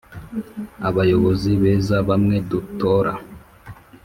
[0.87, 3.11] abayobozi beza bamwe dutora